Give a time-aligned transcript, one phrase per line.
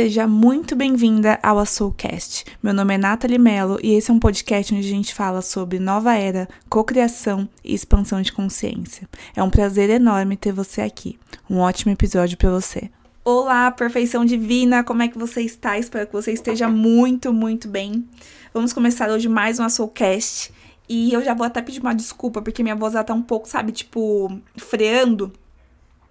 [0.00, 2.46] Seja muito bem-vinda ao Soulcast.
[2.62, 5.78] Meu nome é Nathalie Mello e esse é um podcast onde a gente fala sobre
[5.78, 9.06] nova era, cocriação e expansão de consciência.
[9.36, 11.18] É um prazer enorme ter você aqui.
[11.50, 12.90] Um ótimo episódio para você.
[13.22, 15.76] Olá, perfeição divina, como é que você está?
[15.76, 18.08] Espero que você esteja muito, muito bem.
[18.54, 20.50] Vamos começar hoje mais um Soulcast
[20.88, 23.46] e eu já vou até pedir uma desculpa porque minha voz já tá um pouco,
[23.46, 25.30] sabe, tipo, freando.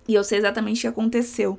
[0.08, 1.58] E eu sei exatamente o que aconteceu.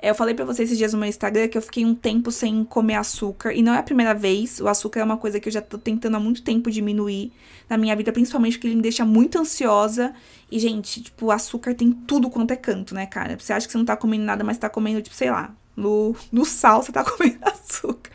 [0.00, 2.30] É, eu falei para vocês esses dias no meu Instagram que eu fiquei um tempo
[2.30, 3.52] sem comer açúcar.
[3.52, 4.60] E não é a primeira vez.
[4.60, 7.32] O açúcar é uma coisa que eu já tô tentando há muito tempo diminuir
[7.68, 10.14] na minha vida, principalmente porque ele me deixa muito ansiosa.
[10.50, 13.36] E, gente, tipo, o açúcar tem tudo quanto é canto, né, cara?
[13.38, 16.14] Você acha que você não tá comendo nada, mas tá comendo, tipo, sei lá, no,
[16.30, 18.12] no sal você tá comendo açúcar.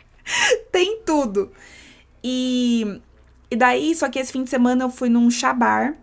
[0.72, 1.52] tem tudo.
[2.22, 2.98] E,
[3.50, 5.94] e daí, só que esse fim de semana eu fui num chabar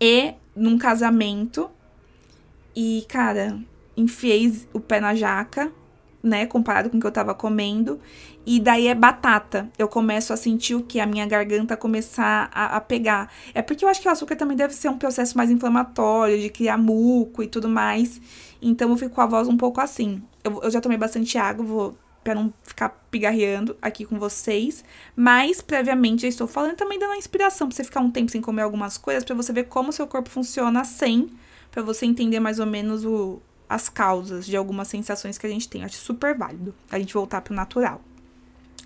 [0.00, 1.70] e num casamento.
[2.74, 3.58] E, cara,
[4.00, 5.72] enfiei o pé na jaca,
[6.22, 6.46] né?
[6.46, 8.00] Comparado com o que eu tava comendo.
[8.46, 9.70] E daí é batata.
[9.78, 11.00] Eu começo a sentir o que?
[11.00, 13.30] A minha garganta começar a, a, pegar.
[13.54, 16.48] É porque eu acho que o açúcar também deve ser um processo mais inflamatório, de
[16.48, 18.20] criar muco e tudo mais.
[18.60, 20.22] Então eu fico com a voz um pouco assim.
[20.42, 24.84] Eu, eu já tomei bastante água, vou para não ficar pigarreando aqui com vocês,
[25.16, 28.62] mas previamente eu estou falando também dando inspiração para você ficar um tempo sem comer
[28.62, 31.30] algumas coisas, para você ver como seu corpo funciona sem,
[31.70, 35.68] para você entender mais ou menos o, as causas de algumas sensações que a gente
[35.68, 35.84] tem.
[35.84, 38.00] Acho super válido a gente voltar pro natural.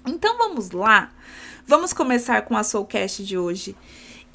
[0.07, 1.13] Então vamos lá.
[1.67, 3.77] Vamos começar com a Soulcast de hoje.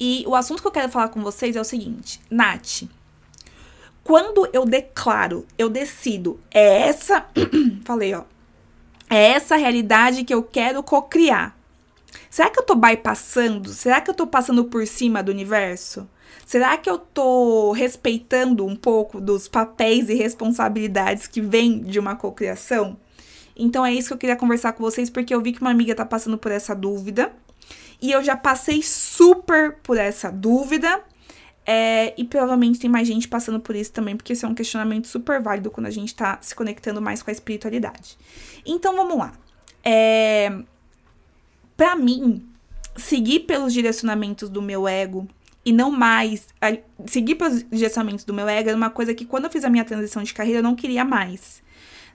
[0.00, 2.84] E o assunto que eu quero falar com vocês é o seguinte, Nath.
[4.02, 7.26] Quando eu declaro, eu decido, é essa.
[7.84, 8.24] falei, ó.
[9.10, 11.56] É essa realidade que eu quero cocriar.
[12.30, 13.70] Será que eu tô bypassando?
[13.70, 16.08] Será que eu tô passando por cima do universo?
[16.46, 22.16] Será que eu tô respeitando um pouco dos papéis e responsabilidades que vêm de uma
[22.16, 22.96] cocriação?
[23.56, 25.94] Então é isso que eu queria conversar com vocês, porque eu vi que uma amiga
[25.94, 27.32] tá passando por essa dúvida.
[28.00, 31.02] E eu já passei super por essa dúvida.
[31.66, 35.06] É, e provavelmente tem mais gente passando por isso também, porque esse é um questionamento
[35.06, 38.16] super válido quando a gente tá se conectando mais com a espiritualidade.
[38.64, 39.34] Então vamos lá.
[39.84, 40.50] É,
[41.76, 42.48] para mim,
[42.96, 45.28] seguir pelos direcionamentos do meu ego
[45.68, 46.74] e não mais a,
[47.06, 49.84] seguir pelos direcionamentos do meu ego era uma coisa que quando eu fiz a minha
[49.84, 51.62] transição de carreira eu não queria mais.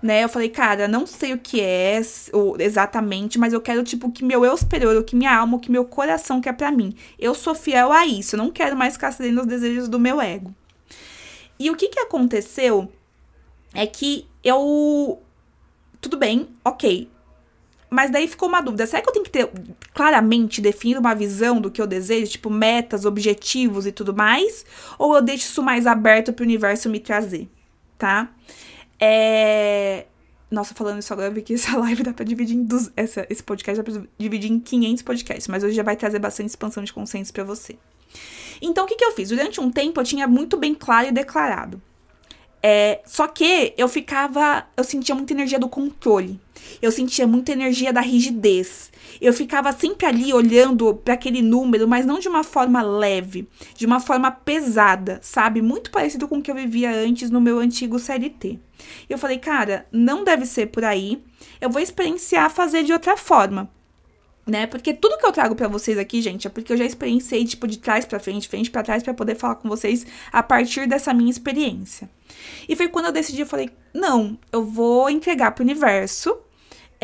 [0.01, 0.23] Né?
[0.23, 2.01] Eu falei, cara, não sei o que é
[2.33, 5.59] ou, exatamente, mas eu quero, tipo, que meu eu superior, o que minha alma, o
[5.59, 6.95] que meu coração quer para mim.
[7.19, 10.53] Eu sou fiel a isso, eu não quero mais ficar aos desejos do meu ego.
[11.59, 12.91] E o que que aconteceu
[13.71, 15.21] é que eu.
[16.01, 17.07] Tudo bem, ok.
[17.93, 19.49] Mas daí ficou uma dúvida: será que eu tenho que ter
[19.93, 24.65] claramente definido uma visão do que eu desejo, tipo metas, objetivos e tudo mais?
[24.97, 27.47] Ou eu deixo isso mais aberto para o universo me trazer,
[27.97, 28.31] tá?
[28.99, 30.07] É.
[30.49, 32.63] Nossa, falando isso agora, eu vi que essa live dá pra dividir em.
[32.63, 32.91] Dos...
[32.97, 36.49] Essa, esse podcast dá pra dividir em 500 podcasts, mas hoje já vai trazer bastante
[36.49, 37.77] expansão de consciência para você.
[38.59, 39.29] Então, o que, que eu fiz?
[39.29, 41.81] Durante um tempo eu tinha muito bem claro e declarado.
[42.65, 44.65] É, só que eu ficava.
[44.77, 46.39] Eu sentia muita energia do controle.
[46.81, 48.89] Eu sentia muita energia da rigidez.
[49.19, 53.85] Eu ficava sempre ali olhando para aquele número, mas não de uma forma leve, de
[53.85, 55.61] uma forma pesada, sabe?
[55.61, 58.57] Muito parecido com o que eu vivia antes no meu antigo CLT.
[59.09, 61.21] Eu falei, cara, não deve ser por aí.
[61.59, 63.69] Eu vou experienciar fazer de outra forma
[64.45, 64.67] né?
[64.67, 67.67] Porque tudo que eu trago para vocês aqui, gente, é porque eu já experienciei tipo
[67.67, 71.13] de trás para frente, frente para trás para poder falar com vocês a partir dessa
[71.13, 72.09] minha experiência.
[72.67, 76.37] E foi quando eu decidi, eu falei: "Não, eu vou entregar para o universo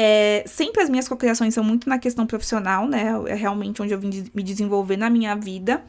[0.01, 3.07] é, sempre as minhas cocriações são muito na questão profissional, né?
[3.27, 5.83] É realmente onde eu vim de me desenvolver na minha vida.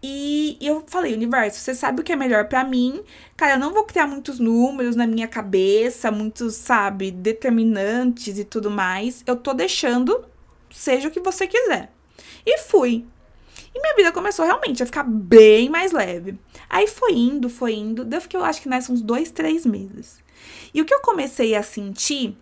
[0.00, 3.02] E eu falei, universo, você sabe o que é melhor para mim?
[3.36, 8.70] Cara, eu não vou criar muitos números na minha cabeça, muitos, sabe, determinantes e tudo
[8.70, 9.24] mais.
[9.26, 10.24] Eu tô deixando
[10.70, 11.92] seja o que você quiser.
[12.44, 13.04] E fui.
[13.74, 16.38] E minha vida começou realmente a ficar bem mais leve.
[16.68, 18.04] Aí foi indo, foi indo.
[18.04, 20.22] Deu que eu acho que nessa uns dois, três meses.
[20.72, 22.36] E o que eu comecei a sentir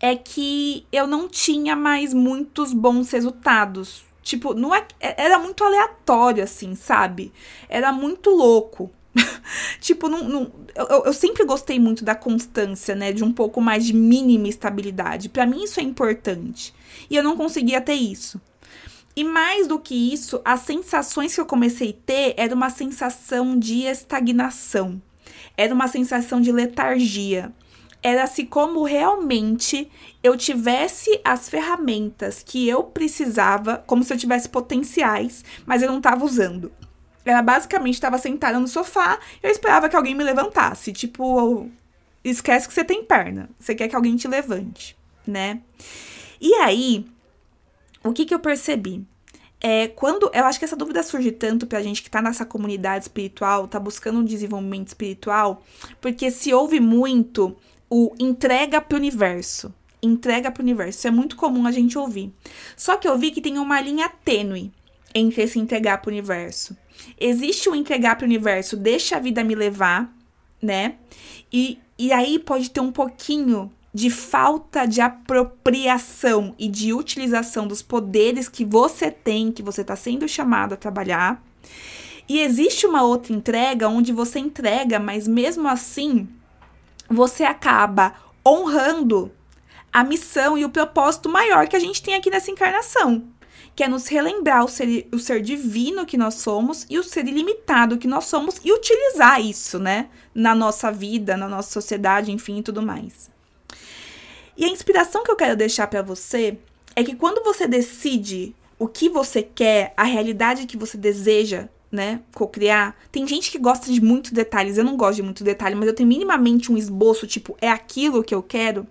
[0.00, 4.04] é que eu não tinha mais muitos bons resultados.
[4.22, 7.32] Tipo, não é, é era muito aleatório, assim, sabe?
[7.68, 8.90] Era muito louco.
[9.80, 13.12] tipo, não, não eu, eu, sempre gostei muito da constância, né?
[13.12, 15.28] De um pouco mais de mínima estabilidade.
[15.28, 16.74] Para mim, isso é importante.
[17.10, 18.40] E eu não conseguia ter isso.
[19.14, 23.58] E mais do que isso, as sensações que eu comecei a ter era uma sensação
[23.58, 25.00] de estagnação.
[25.56, 27.52] Era uma sensação de letargia
[28.06, 29.90] era se como realmente
[30.22, 35.98] eu tivesse as ferramentas que eu precisava, como se eu tivesse potenciais, mas eu não
[35.98, 36.70] estava usando.
[37.26, 41.68] Ela basicamente estava sentada no sofá, eu esperava que alguém me levantasse, tipo
[42.24, 43.50] esquece que você tem perna.
[43.58, 44.96] Você quer que alguém te levante,
[45.26, 45.60] né?
[46.40, 47.06] E aí,
[48.02, 49.04] o que que eu percebi?
[49.60, 53.04] É, quando eu acho que essa dúvida surge tanto pra gente que tá nessa comunidade
[53.04, 55.62] espiritual, tá buscando um desenvolvimento espiritual,
[56.00, 57.56] porque se ouve muito
[57.88, 59.74] o entrega pro universo.
[60.02, 60.98] Entrega pro universo.
[60.98, 62.32] Isso é muito comum a gente ouvir.
[62.76, 64.70] Só que eu vi que tem uma linha tênue
[65.14, 66.76] entre esse entregar pro universo.
[67.18, 70.14] Existe o entregar pro universo, deixa a vida me levar,
[70.60, 70.96] né?
[71.52, 77.80] E, e aí pode ter um pouquinho de falta de apropriação e de utilização dos
[77.80, 81.42] poderes que você tem, que você está sendo chamado a trabalhar.
[82.28, 86.28] E existe uma outra entrega onde você entrega, mas mesmo assim
[87.08, 88.14] você acaba
[88.46, 89.32] honrando
[89.92, 93.24] a missão e o propósito maior que a gente tem aqui nessa encarnação,
[93.76, 97.28] que é nos relembrar o ser, o ser divino que nós somos e o ser
[97.28, 102.58] ilimitado que nós somos e utilizar isso, né, na nossa vida, na nossa sociedade, enfim,
[102.58, 103.30] e tudo mais.
[104.56, 106.58] E a inspiração que eu quero deixar para você
[106.96, 112.22] é que quando você decide o que você quer, a realidade que você deseja, né,
[112.34, 114.78] co-criar, tem gente que gosta de muitos detalhes.
[114.78, 118.24] Eu não gosto de muito detalhe, mas eu tenho minimamente um esboço, tipo, é aquilo
[118.24, 118.86] que eu quero.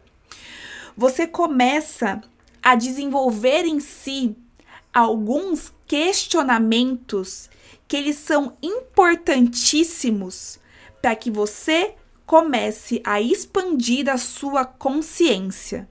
[0.95, 2.21] Você começa
[2.61, 4.35] a desenvolver em si
[4.95, 7.49] alguns questionamentos
[7.85, 10.57] que eles são importantíssimos
[11.01, 11.93] para que você
[12.25, 15.87] comece a expandir a sua consciência.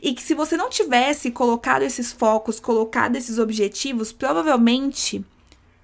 [0.00, 5.24] E que se você não tivesse colocado esses focos, colocado esses objetivos, provavelmente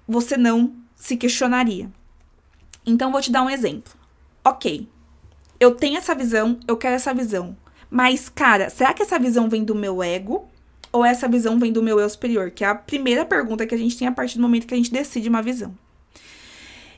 [0.07, 1.91] você não se questionaria.
[2.85, 3.93] Então vou te dar um exemplo.
[4.43, 4.87] OK.
[5.59, 7.57] Eu tenho essa visão, eu quero essa visão.
[7.89, 10.47] Mas cara, será que essa visão vem do meu ego
[10.97, 12.51] ou essa visão vem do meu eu superior?
[12.51, 14.77] Que é a primeira pergunta que a gente tem a partir do momento que a
[14.77, 15.75] gente decide uma visão.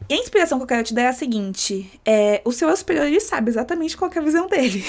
[0.07, 3.05] E a inspiração que eu quero te dar é a seguinte: é, o seu superior
[3.05, 4.83] ele sabe exatamente qual é a visão dele.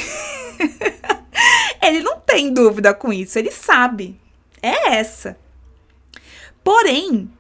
[1.82, 4.18] ele não tem dúvida com isso, ele sabe.
[4.62, 5.36] É essa.
[6.62, 7.30] Porém,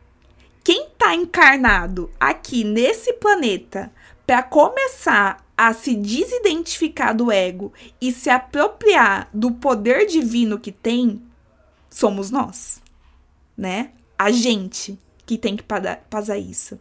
[0.64, 3.92] quem está encarnado aqui nesse planeta
[4.26, 11.22] para começar a se desidentificar do ego e se apropriar do poder divino que tem,
[11.90, 12.80] somos nós,
[13.56, 13.90] né?
[14.18, 15.64] A gente que tem que
[16.08, 16.78] passar isso.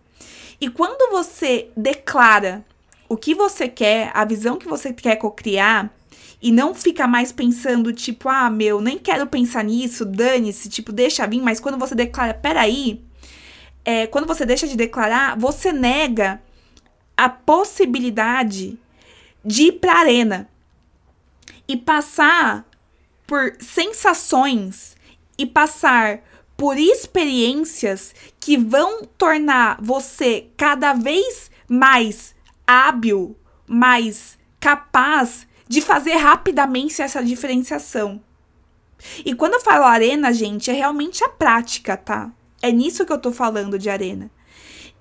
[0.60, 2.66] E quando você declara
[3.08, 5.92] o que você quer, a visão que você quer cocriar,
[6.42, 11.28] e não fica mais pensando, tipo, ah, meu, nem quero pensar nisso, dane-se, tipo, deixa
[11.28, 13.04] vir, mas quando você declara, peraí,
[13.84, 16.42] é, quando você deixa de declarar, você nega
[17.18, 18.80] a possibilidade
[19.44, 20.50] de ir pra arena
[21.68, 22.66] e passar
[23.28, 24.96] por sensações
[25.40, 26.22] e passar
[26.58, 32.36] por experiências que vão tornar você cada vez mais
[32.68, 38.22] hábil, mais capaz de fazer rapidamente essa diferenciação.
[39.24, 42.30] E quando eu falo arena, gente, é realmente a prática, tá?
[42.62, 44.30] É nisso que eu tô falando de arena.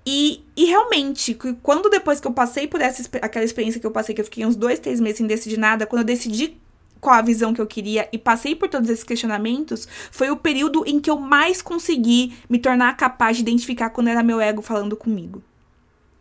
[0.07, 4.15] E, e realmente, quando depois que eu passei por essa aquela experiência que eu passei,
[4.15, 6.57] que eu fiquei uns dois, três meses sem decidir nada, quando eu decidi
[7.01, 10.85] qual a visão que eu queria e passei por todos esses questionamentos, foi o período
[10.87, 14.97] em que eu mais consegui me tornar capaz de identificar quando era meu ego falando
[14.97, 15.43] comigo.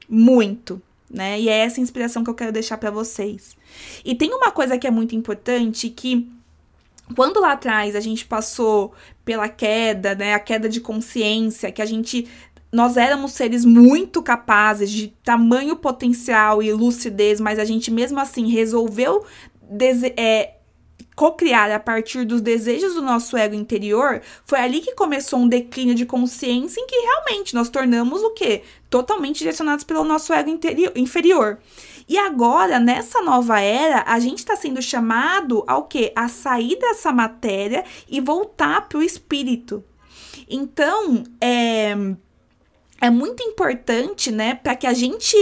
[0.10, 1.40] Muito, né?
[1.40, 3.58] E é essa inspiração que eu quero deixar para vocês.
[4.04, 6.30] E tem uma coisa que é muito importante que
[7.16, 11.86] quando lá atrás a gente passou pela queda, né, a queda de consciência, que a
[11.86, 12.28] gente
[12.70, 18.50] nós éramos seres muito capazes, de tamanho potencial e lucidez, mas a gente mesmo assim
[18.50, 19.26] resolveu
[20.18, 20.57] é,
[21.18, 25.96] cocriar a partir dos desejos do nosso ego interior, foi ali que começou um declínio
[25.96, 28.62] de consciência em que realmente nós tornamos o quê?
[28.88, 31.58] Totalmente direcionados pelo nosso ego interior, inferior.
[32.08, 36.14] E agora, nessa nova era, a gente está sendo chamado ao quê?
[36.16, 39.84] A sair dessa matéria e voltar para o espírito.
[40.48, 41.96] Então, é
[43.00, 45.36] é muito importante, né, para que a gente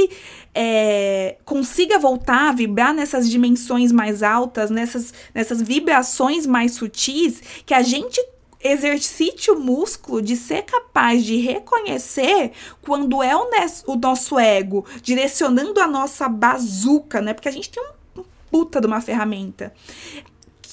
[0.56, 7.74] é, consiga voltar a vibrar nessas dimensões mais altas, nessas, nessas vibrações mais sutis, que
[7.74, 8.20] a gente
[8.64, 13.48] exercite o músculo de ser capaz de reconhecer quando é o,
[13.86, 17.34] o nosso ego direcionando a nossa bazuca, né?
[17.34, 19.74] Porque a gente tem um puta de uma ferramenta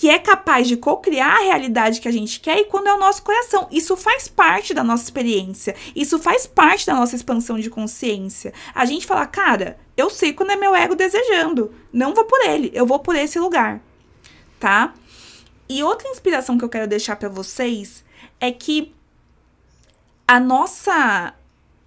[0.02, 2.98] que é capaz de co-criar a realidade que a gente quer e quando é o
[2.98, 3.68] nosso coração.
[3.70, 8.52] Isso faz parte da nossa experiência, isso faz parte da nossa expansão de consciência.
[8.74, 12.72] A gente fala, cara, eu sei quando é meu ego desejando, não vou por ele,
[12.74, 13.80] eu vou por esse lugar,
[14.58, 14.92] tá?
[15.68, 18.04] E outra inspiração que eu quero deixar para vocês
[18.40, 18.92] é que
[20.26, 21.32] a nossa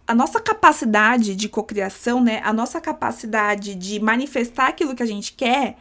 [0.08, 5.34] a nossa capacidade de cocriação, né, a nossa capacidade de manifestar aquilo que a gente
[5.34, 5.78] quer,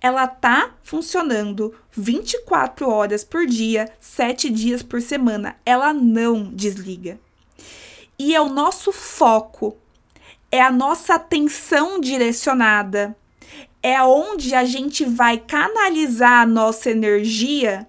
[0.00, 5.56] ela tá funcionando 24 horas por dia, 7 dias por semana.
[5.64, 7.20] Ela não desliga.
[8.18, 9.76] E é o nosso foco,
[10.50, 13.14] é a nossa atenção direcionada,
[13.82, 17.86] é onde a gente vai canalizar a nossa energia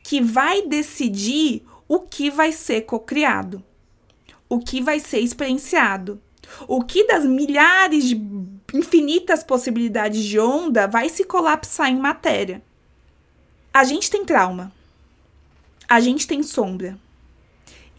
[0.00, 3.64] que vai decidir o que vai ser cocriado
[4.54, 6.20] o que vai ser experienciado.
[6.68, 8.14] O que das milhares de
[8.72, 12.62] infinitas possibilidades de onda vai se colapsar em matéria.
[13.72, 14.72] A gente tem trauma.
[15.88, 16.96] A gente tem sombra.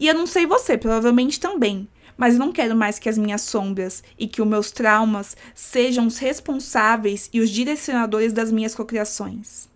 [0.00, 1.86] E eu não sei você, provavelmente também.
[2.16, 6.06] Mas eu não quero mais que as minhas sombras e que os meus traumas sejam
[6.06, 9.68] os responsáveis e os direcionadores das minhas cocriações.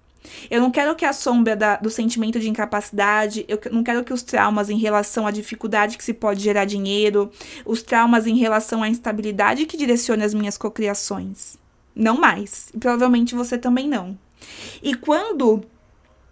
[0.50, 4.12] Eu não quero que a sombra da, do sentimento de incapacidade, eu não quero que
[4.12, 7.30] os traumas em relação à dificuldade que se pode gerar dinheiro,
[7.64, 11.56] os traumas em relação à instabilidade que direcione as minhas cocriações.
[11.94, 12.68] Não mais.
[12.74, 14.18] E provavelmente você também não.
[14.82, 15.62] E quando,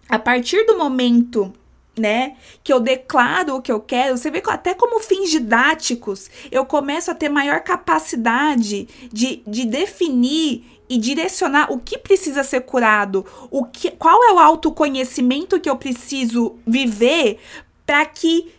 [0.08, 1.52] a partir do momento
[1.98, 2.36] né?
[2.62, 4.16] Que eu declaro o que eu quero.
[4.16, 9.64] Você vê que até como fins didáticos, eu começo a ter maior capacidade de, de
[9.64, 15.68] definir e direcionar o que precisa ser curado, o que, qual é o autoconhecimento que
[15.68, 17.38] eu preciso viver
[17.84, 18.52] para que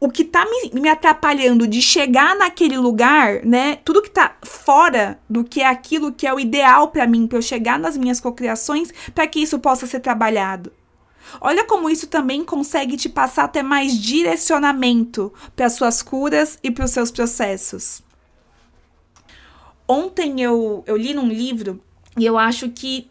[0.00, 3.76] o que tá me, me, atrapalhando de chegar naquele lugar, né?
[3.76, 7.38] Tudo que tá fora do que é aquilo que é o ideal para mim, para
[7.38, 10.70] eu chegar nas minhas cocriações, para que isso possa ser trabalhado.
[11.40, 16.84] Olha como isso também consegue te passar até mais direcionamento para suas curas e para
[16.84, 18.02] os seus processos.
[19.86, 21.82] Ontem eu, eu li num livro
[22.16, 23.10] e eu acho que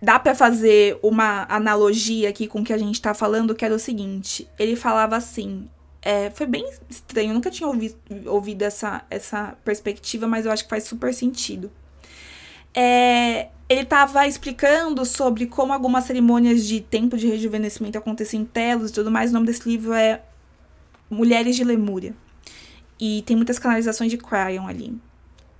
[0.00, 3.74] dá para fazer uma analogia aqui com o que a gente tá falando, que era
[3.74, 4.48] o seguinte.
[4.58, 5.68] Ele falava assim.
[6.04, 10.64] É, foi bem estranho, eu nunca tinha ouvido, ouvido essa, essa perspectiva, mas eu acho
[10.64, 11.70] que faz super sentido.
[12.74, 18.90] É, ele estava explicando sobre como algumas cerimônias de tempo de rejuvenescimento acontecem em telos
[18.90, 19.30] e tudo mais.
[19.30, 20.22] O nome desse livro é
[21.08, 22.14] Mulheres de Lemúria.
[22.98, 24.98] E tem muitas canalizações de Cryon ali.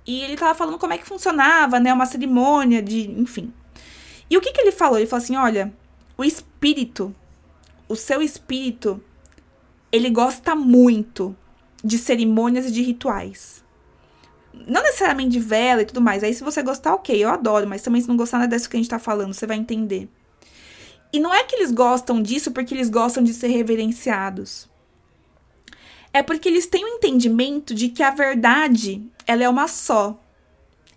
[0.05, 1.93] E ele estava falando como é que funcionava, né?
[1.93, 3.09] Uma cerimônia de.
[3.11, 3.53] Enfim.
[4.29, 4.97] E o que, que ele falou?
[4.97, 5.73] Ele falou assim: olha,
[6.17, 7.15] o espírito,
[7.87, 9.01] o seu espírito,
[9.91, 11.35] ele gosta muito
[11.83, 13.63] de cerimônias e de rituais.
[14.53, 16.23] Não necessariamente de vela e tudo mais.
[16.23, 17.67] Aí, se você gostar, ok, eu adoro.
[17.67, 20.07] Mas também, se não gostar, nada disso que a gente tá falando, você vai entender.
[21.11, 24.67] E não é que eles gostam disso porque eles gostam de ser reverenciados.
[26.13, 30.21] É porque eles têm o um entendimento de que a verdade, ela é uma só.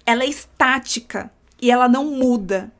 [0.04, 2.70] Ela é estática e ela não muda.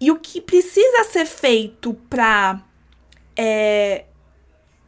[0.00, 2.62] E o que precisa ser feito para
[3.36, 4.04] é,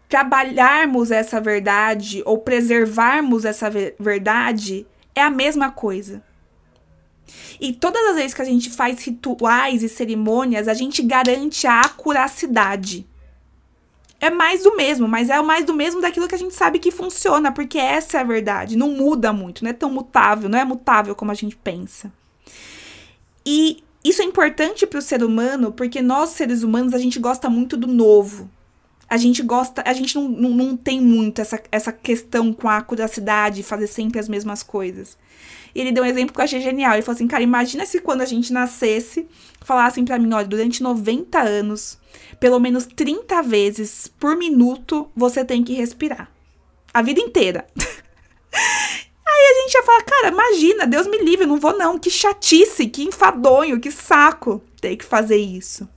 [0.09, 6.23] trabalharmos essa verdade ou preservarmos essa verdade é a mesma coisa.
[7.61, 11.81] E todas as vezes que a gente faz rituais e cerimônias, a gente garante a
[11.81, 13.07] acuracidade.
[14.23, 16.79] É mais do mesmo, mas é o mais do mesmo daquilo que a gente sabe
[16.79, 18.77] que funciona, porque essa é a verdade.
[18.77, 22.13] Não muda muito, não é tão mutável, não é mutável como a gente pensa.
[23.45, 27.51] E isso é importante para o ser humano, porque nós, seres humanos, a gente gosta
[27.51, 28.49] muito do novo
[29.13, 32.81] a gente gosta, a gente não, não, não tem muito essa, essa questão com a
[32.81, 35.19] curiosidade, fazer sempre as mesmas coisas.
[35.75, 36.95] E ele deu um exemplo que eu achei genial.
[36.95, 39.27] Ele falou assim, cara, imagina se quando a gente nascesse,
[39.65, 41.99] falassem para mim, olha, durante 90 anos,
[42.39, 46.31] pelo menos 30 vezes por minuto, você tem que respirar.
[46.93, 47.67] A vida inteira.
[49.35, 51.99] Aí a gente ia falar, cara, imagina, Deus me livre, eu não vou não.
[51.99, 55.89] Que chatice, que enfadonho, que saco ter que fazer isso.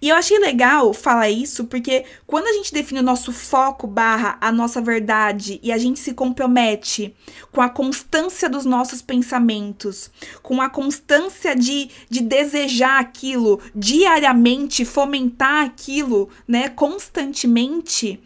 [0.00, 4.38] E eu achei legal falar isso porque quando a gente define o nosso foco barra
[4.40, 7.14] a nossa verdade e a gente se compromete
[7.50, 10.10] com a constância dos nossos pensamentos,
[10.42, 18.20] com a constância de, de desejar aquilo diariamente, fomentar aquilo, né, constantemente,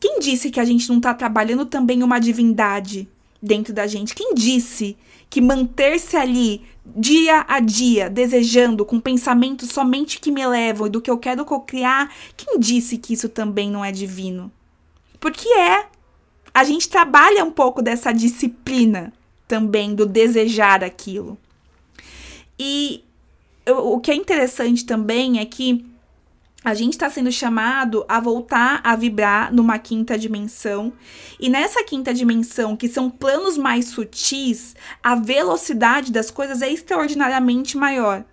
[0.00, 3.08] quem disse que a gente não está trabalhando também uma divindade
[3.42, 4.14] dentro da gente?
[4.14, 4.96] Quem disse
[5.28, 6.62] que manter-se ali
[6.96, 11.44] dia a dia, desejando, com pensamentos somente que me elevam e do que eu quero
[11.44, 14.50] cocriar, quem disse que isso também não é divino?
[15.20, 15.86] Porque é.
[16.52, 19.12] A gente trabalha um pouco dessa disciplina
[19.46, 21.38] também do desejar aquilo.
[22.58, 23.04] E
[23.66, 25.84] o que é interessante também é que
[26.64, 30.92] a gente está sendo chamado a voltar a vibrar numa quinta dimensão.
[31.38, 37.76] E nessa quinta dimensão, que são planos mais sutis, a velocidade das coisas é extraordinariamente
[37.76, 38.24] maior.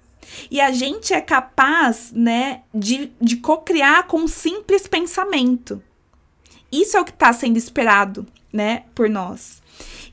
[0.50, 5.82] E a gente é capaz, né, de, de co-criar com um simples pensamento.
[6.72, 9.62] Isso é o que está sendo esperado, né, por nós.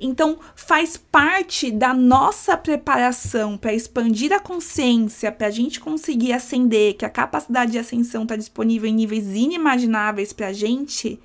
[0.04, 6.96] Então, faz parte da nossa preparação para expandir a consciência, para a gente conseguir ascender,
[6.96, 11.20] que a capacidade de ascensão está disponível em níveis inimagináveis para a gente,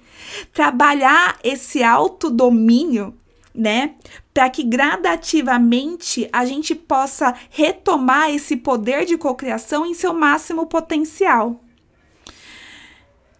[0.53, 3.15] trabalhar esse autodomínio,
[3.53, 3.95] né?
[4.31, 11.59] Para que gradativamente a gente possa retomar esse poder de cocriação em seu máximo potencial.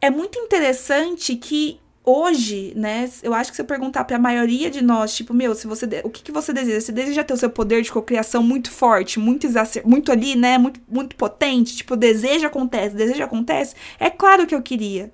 [0.02, 4.72] É muito interessante que hoje, né, eu acho que se eu perguntar para a maioria
[4.72, 6.80] de nós, tipo, meu, se você, o que, que você deseja?
[6.80, 10.58] Você deseja ter o seu poder de cocriação muito forte, muito exacer, muito ali, né,
[10.58, 13.76] muito, muito potente, tipo, desejo acontece, desejo acontece?
[14.00, 15.12] É claro que eu queria.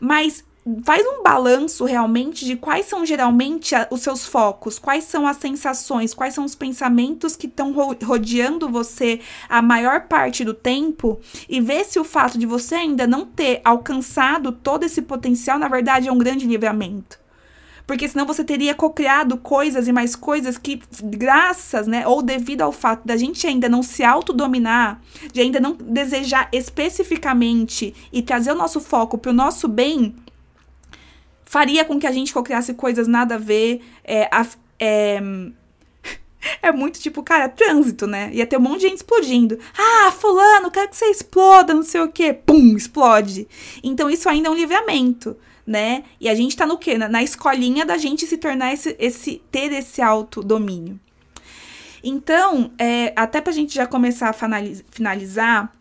[0.00, 0.44] Mas
[0.82, 6.14] faz um balanço realmente de quais são geralmente os seus focos, quais são as sensações,
[6.14, 11.84] quais são os pensamentos que estão rodeando você a maior parte do tempo e ver
[11.84, 16.12] se o fato de você ainda não ter alcançado todo esse potencial, na verdade, é
[16.12, 17.22] um grande livramento.
[17.86, 22.72] Porque senão você teria cocriado coisas e mais coisas que, graças, né, ou devido ao
[22.72, 28.56] fato da gente ainda não se autodominar, de ainda não desejar especificamente e trazer o
[28.56, 30.14] nosso foco para o nosso bem,
[31.54, 33.80] faria com que a gente cocriasse coisas nada a ver.
[34.02, 34.28] É,
[34.76, 35.22] é,
[36.60, 38.28] é muito tipo, cara, trânsito, né?
[38.32, 39.56] Ia ter um monte de gente explodindo.
[39.78, 42.32] Ah, fulano, quero que você exploda, não sei o quê.
[42.32, 43.46] Pum, explode.
[43.84, 46.02] Então isso ainda é um livramento, né?
[46.20, 46.98] E a gente tá no quê?
[46.98, 50.98] Na, na escolinha da gente se tornar esse, esse ter esse autodomínio.
[52.02, 55.72] Então, é, até pra gente já começar a finalizar,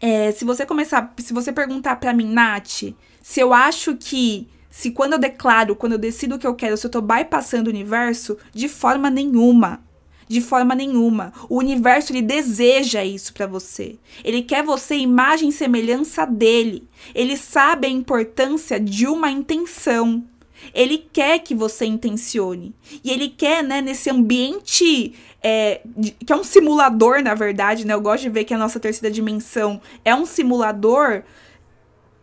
[0.00, 4.92] é, se você começar, se você perguntar pra mim, Nath, se eu acho que se
[4.92, 7.72] quando eu declaro, quando eu decido o que eu quero, se eu tô bypassando o
[7.72, 9.82] universo, de forma nenhuma.
[10.28, 11.32] De forma nenhuma.
[11.48, 13.96] O universo ele deseja isso para você.
[14.22, 16.88] Ele quer você imagem e semelhança dele.
[17.12, 20.24] Ele sabe a importância de uma intenção.
[20.72, 22.72] Ele quer que você intencione.
[23.02, 25.80] E ele quer, né, nesse ambiente é,
[26.24, 27.94] que é um simulador, na verdade, né?
[27.94, 31.24] Eu gosto de ver que a nossa terceira dimensão é um simulador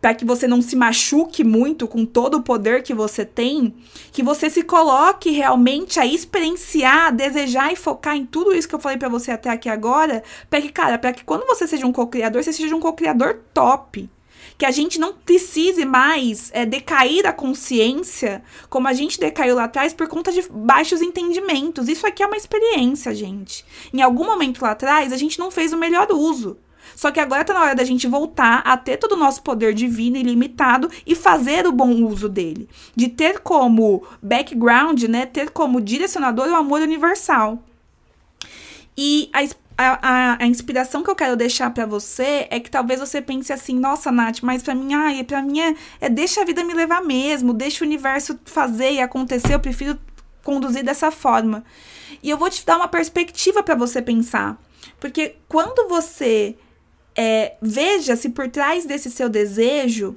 [0.00, 3.74] para que você não se machuque muito com todo o poder que você tem,
[4.12, 8.74] que você se coloque realmente a experienciar, a desejar e focar em tudo isso que
[8.74, 11.86] eu falei para você até aqui agora, para que, cara, para que quando você seja
[11.86, 14.08] um co-criador, você seja um co-criador top.
[14.56, 19.64] Que a gente não precise mais é, decair a consciência como a gente decaiu lá
[19.64, 21.88] atrás por conta de baixos entendimentos.
[21.88, 23.64] Isso aqui é uma experiência, gente.
[23.92, 26.56] Em algum momento lá atrás, a gente não fez o melhor uso.
[26.98, 29.72] Só que agora tá na hora da gente voltar a ter todo o nosso poder
[29.72, 32.68] divino ilimitado e fazer o bom uso dele.
[32.96, 35.24] De ter como background, né?
[35.24, 37.62] Ter como direcionador o amor universal.
[38.96, 39.44] E a,
[39.78, 43.78] a, a, inspiração que eu quero deixar para você é que talvez você pense assim,
[43.78, 47.00] nossa, Nath, mas para mim, ai, para mim é, é deixa a vida me levar
[47.00, 49.96] mesmo, deixa o universo fazer e acontecer, eu prefiro
[50.42, 51.62] conduzir dessa forma.
[52.20, 54.60] E eu vou te dar uma perspectiva para você pensar.
[54.98, 56.56] Porque quando você
[57.20, 60.16] é, veja se por trás desse seu desejo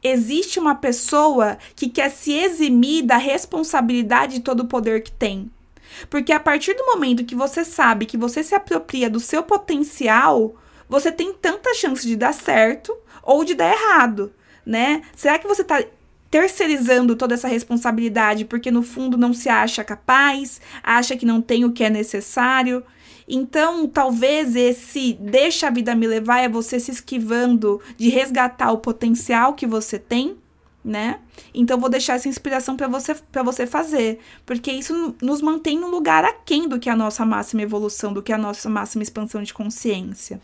[0.00, 5.50] existe uma pessoa que quer se eximir da responsabilidade de todo o poder que tem.
[6.08, 10.54] Porque a partir do momento que você sabe que você se apropria do seu potencial,
[10.88, 14.32] você tem tanta chance de dar certo ou de dar errado,
[14.64, 15.02] né?
[15.16, 15.82] Será que você está
[16.30, 21.64] terceirizando toda essa responsabilidade porque no fundo não se acha capaz, acha que não tem
[21.64, 22.84] o que é necessário?
[23.32, 28.78] Então, talvez esse deixa a vida me levar é você se esquivando de resgatar o
[28.78, 30.36] potencial que você tem,
[30.84, 31.20] né?
[31.54, 35.90] Então vou deixar essa inspiração para você para você fazer, porque isso nos mantém num
[35.90, 39.54] lugar aquém do que a nossa máxima evolução, do que a nossa máxima expansão de
[39.54, 40.40] consciência.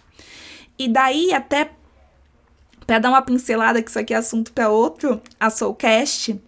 [0.78, 1.72] E daí até
[2.86, 6.40] para dar uma pincelada que isso aqui é assunto para outro, a Soulcast,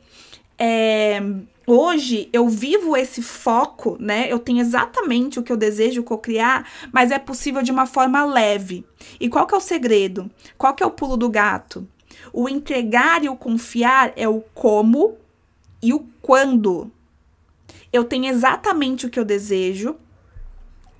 [0.56, 1.20] é,
[1.68, 4.26] hoje eu vivo esse foco, né?
[4.30, 8.84] Eu tenho exatamente o que eu desejo cocriar, mas é possível de uma forma leve.
[9.20, 10.30] E qual que é o segredo?
[10.56, 11.86] Qual que é o pulo do gato?
[12.32, 15.16] O entregar e o confiar é o como
[15.82, 16.90] e o quando.
[17.92, 19.96] Eu tenho exatamente o que eu desejo.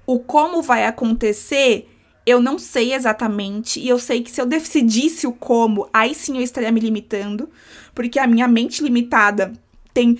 [0.06, 1.88] O como vai acontecer,
[2.24, 3.80] eu não sei exatamente.
[3.80, 7.48] E eu sei que se eu decidisse o como, aí sim eu estaria me limitando.
[7.94, 9.52] Porque a minha mente limitada
[9.92, 10.18] tem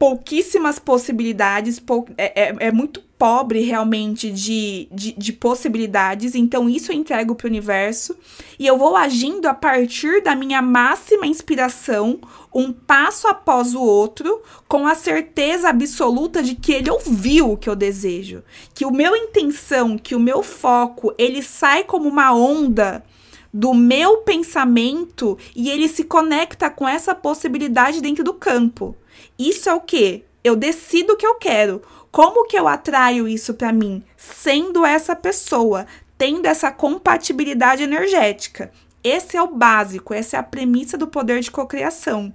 [0.00, 6.90] pouquíssimas possibilidades, pou, é, é, é, muito pobre realmente de, de, de, possibilidades, então isso
[6.90, 8.16] eu entrego para o universo
[8.58, 12.18] e eu vou agindo a partir da minha máxima inspiração,
[12.52, 17.68] um passo após o outro, com a certeza absoluta de que ele ouviu o que
[17.68, 18.42] eu desejo,
[18.74, 23.04] que o meu intenção, que o meu foco, ele sai como uma onda
[23.52, 28.96] do meu pensamento e ele se conecta com essa possibilidade dentro do campo.
[29.38, 30.24] Isso é o que?
[30.42, 31.82] Eu decido o que eu quero.
[32.10, 34.02] Como que eu atraio isso para mim?
[34.16, 35.86] Sendo essa pessoa,
[36.16, 38.72] tendo essa compatibilidade energética.
[39.02, 42.34] Esse é o básico, essa é a premissa do poder de cocriação.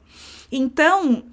[0.52, 1.24] Então,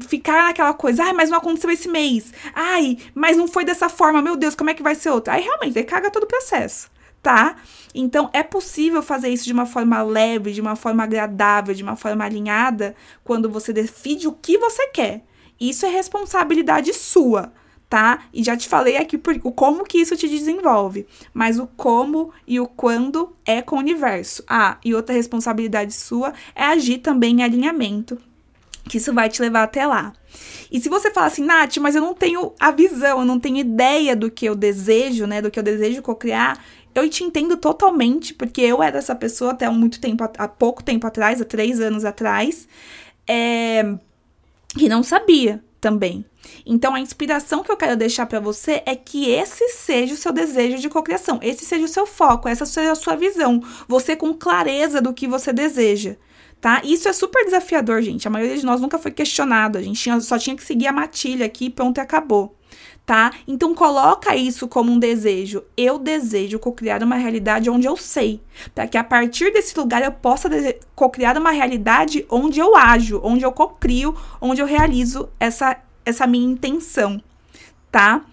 [0.00, 2.32] ficar naquela coisa, ai, mas não aconteceu esse mês.
[2.54, 5.34] Ai, mas não foi dessa forma, meu Deus, como é que vai ser outra?
[5.34, 6.90] Aí realmente, aí caga todo o processo,
[7.22, 7.56] tá?
[7.94, 11.96] Então, é possível fazer isso de uma forma leve, de uma forma agradável, de uma
[11.96, 15.24] forma alinhada, quando você define o que você quer.
[15.60, 17.52] Isso é responsabilidade sua,
[17.88, 18.24] tá?
[18.32, 22.32] E já te falei aqui por, o como que isso te desenvolve, mas o como
[22.46, 24.42] e o quando é com o universo.
[24.48, 28.18] Ah, e outra responsabilidade sua é agir também em alinhamento
[28.90, 30.12] que isso vai te levar até lá.
[30.70, 33.58] E se você fala assim, Nath, mas eu não tenho a visão, eu não tenho
[33.58, 36.58] ideia do que eu desejo, né, do que eu desejo cocriar,
[36.94, 41.06] eu te entendo totalmente, porque eu era essa pessoa até muito tempo, há pouco tempo
[41.06, 42.68] atrás, há três anos atrás,
[43.26, 43.94] é,
[44.76, 46.24] que não sabia também.
[46.66, 50.32] Então, a inspiração que eu quero deixar para você é que esse seja o seu
[50.32, 54.34] desejo de cocriação, esse seja o seu foco, essa seja a sua visão, você com
[54.34, 56.16] clareza do que você deseja
[56.60, 56.82] tá?
[56.84, 58.28] Isso é super desafiador, gente.
[58.28, 59.78] A maioria de nós nunca foi questionado.
[59.78, 62.54] A gente tinha, só tinha que seguir a matilha aqui e pronto, acabou.
[63.10, 63.32] Tá?
[63.44, 65.64] Então coloca isso como um desejo.
[65.76, 68.40] Eu desejo cocriar uma realidade onde eu sei,
[68.72, 70.48] para que a partir desse lugar eu possa
[70.94, 76.52] cocriar uma realidade onde eu ajo, onde eu cocrio, onde eu realizo essa essa minha
[76.52, 77.20] intenção,
[77.90, 78.24] tá?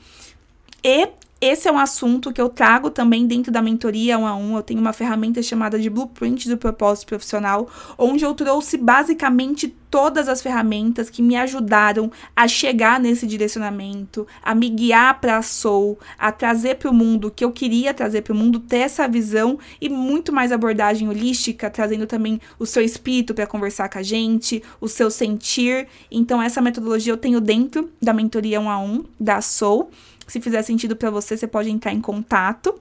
[0.84, 4.56] E esse é um assunto que eu trago também dentro da mentoria um a um.
[4.56, 10.28] Eu tenho uma ferramenta chamada de Blueprint do Propósito Profissional, onde eu trouxe basicamente todas
[10.28, 15.98] as ferramentas que me ajudaram a chegar nesse direcionamento, a me guiar para a Soul,
[16.18, 19.08] a trazer para o mundo o que eu queria trazer para o mundo, ter essa
[19.08, 24.04] visão e muito mais abordagem holística, trazendo também o seu espírito para conversar com a
[24.04, 25.88] gente, o seu sentir.
[26.12, 29.90] Então, essa metodologia eu tenho dentro da mentoria um a um da Soul.
[30.28, 32.76] Se fizer sentido para você, você pode entrar em contato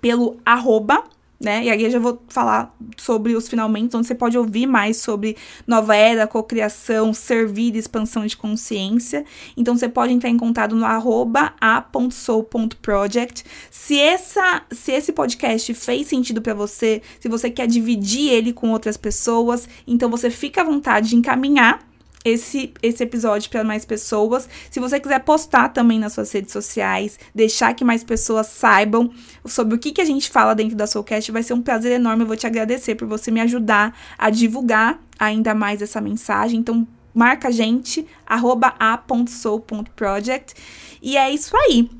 [0.00, 1.04] pelo arroba,
[1.40, 1.64] né?
[1.64, 5.36] E aí eu já vou falar sobre os finalmente, onde você pode ouvir mais sobre
[5.66, 9.24] nova era, cocriação, servir expansão de consciência.
[9.56, 13.44] Então você pode entrar em contato no a.soul.project.
[13.70, 18.72] Se, essa, se esse podcast fez sentido para você, se você quer dividir ele com
[18.72, 21.87] outras pessoas, então você fica à vontade de encaminhar
[22.28, 24.48] esse, esse episódio para mais pessoas.
[24.70, 29.10] Se você quiser postar também nas suas redes sociais, deixar que mais pessoas saibam
[29.44, 32.22] sobre o que, que a gente fala dentro da Soulcast, vai ser um prazer enorme.
[32.22, 36.60] Eu vou te agradecer por você me ajudar a divulgar ainda mais essa mensagem.
[36.60, 40.54] Então, marca a gente, arroba a.soul.project.
[41.02, 41.90] E é isso aí,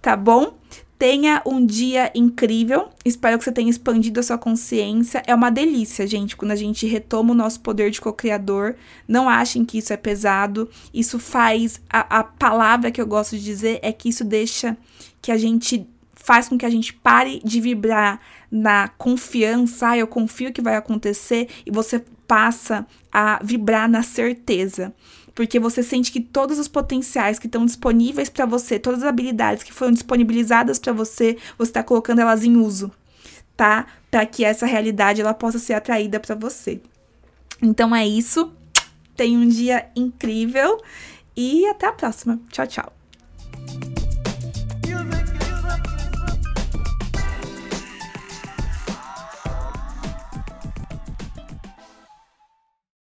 [0.00, 0.58] tá bom?
[0.98, 2.88] Tenha um dia incrível.
[3.04, 5.22] Espero que você tenha expandido a sua consciência.
[5.26, 8.76] É uma delícia, gente, quando a gente retoma o nosso poder de co-criador.
[9.06, 10.70] Não achem que isso é pesado.
[10.94, 11.82] Isso faz.
[11.90, 14.76] A, a palavra que eu gosto de dizer é que isso deixa
[15.20, 15.86] que a gente.
[16.14, 18.18] faz com que a gente pare de vibrar
[18.50, 19.90] na confiança.
[19.90, 21.48] Ah, eu confio que vai acontecer.
[21.66, 24.94] E você passa a vibrar na certeza
[25.36, 29.62] porque você sente que todos os potenciais que estão disponíveis para você, todas as habilidades
[29.62, 32.90] que foram disponibilizadas para você, você está colocando elas em uso,
[33.54, 33.86] tá?
[34.10, 36.80] Para que essa realidade ela possa ser atraída para você.
[37.60, 38.50] Então é isso.
[39.14, 40.82] Tenha um dia incrível
[41.36, 42.40] e até a próxima.
[42.50, 43.05] Tchau, tchau.